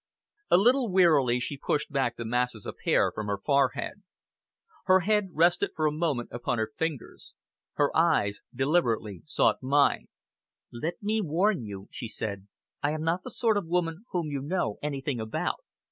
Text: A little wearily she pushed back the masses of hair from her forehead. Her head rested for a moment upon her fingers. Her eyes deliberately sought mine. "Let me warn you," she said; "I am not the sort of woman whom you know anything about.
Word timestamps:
A 0.49 0.57
little 0.57 0.89
wearily 0.91 1.39
she 1.39 1.57
pushed 1.59 1.91
back 1.91 2.15
the 2.17 2.25
masses 2.25 2.65
of 2.65 2.75
hair 2.85 3.11
from 3.11 3.27
her 3.27 3.37
forehead. 3.37 4.01
Her 4.85 5.01
head 5.01 5.27
rested 5.31 5.73
for 5.75 5.85
a 5.85 5.91
moment 5.91 6.29
upon 6.31 6.57
her 6.57 6.71
fingers. 6.75 7.35
Her 7.73 7.95
eyes 7.95 8.41
deliberately 8.51 9.21
sought 9.27 9.61
mine. 9.61 10.07
"Let 10.73 11.03
me 11.03 11.21
warn 11.21 11.61
you," 11.65 11.87
she 11.91 12.07
said; 12.07 12.47
"I 12.81 12.93
am 12.93 13.03
not 13.03 13.21
the 13.23 13.29
sort 13.29 13.57
of 13.57 13.67
woman 13.67 14.05
whom 14.09 14.31
you 14.31 14.41
know 14.41 14.79
anything 14.81 15.19
about. 15.19 15.59